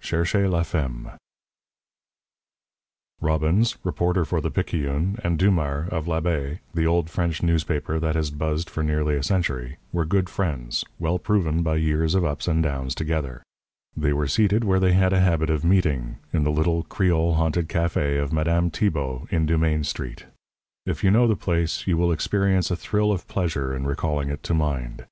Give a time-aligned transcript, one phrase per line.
[0.00, 1.10] XI CHERCHEZ LA FEMME
[3.20, 8.32] Robbins, reporter for the Picayune, and Dumars, of L'Abeille the old French newspaper that has
[8.32, 12.64] buzzed for nearly a century were good friends, well proven by years of ups and
[12.64, 13.44] downs together.
[13.96, 17.68] They were seated where they had a habit of meeting in the little, Creole haunted
[17.68, 20.26] café of Madame Tibault, in Dumaine Street.
[20.86, 24.42] If you know the place, you will experience a thrill of pleasure in recalling it
[24.42, 25.06] to mind.